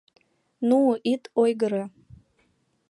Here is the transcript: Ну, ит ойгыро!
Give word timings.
Ну, 0.69 0.79
ит 1.11 1.23
ойгыро! 1.41 1.83